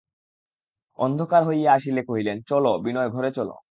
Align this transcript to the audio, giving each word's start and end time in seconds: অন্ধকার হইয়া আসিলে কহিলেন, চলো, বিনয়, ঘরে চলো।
অন্ধকার 0.99 1.41
হইয়া 1.43 1.69
আসিলে 1.73 2.01
কহিলেন, 2.03 2.37
চলো, 2.47 2.71
বিনয়, 2.83 3.09
ঘরে 3.09 3.29
চলো। 3.31 3.53